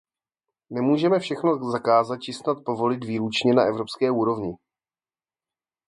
[0.69, 4.53] Nemůžeme všechno zakázat či snad povolit výlučně na evropské úrovni.